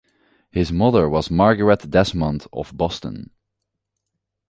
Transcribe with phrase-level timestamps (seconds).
[0.49, 3.29] His mother was Margaret Desmond of Boston.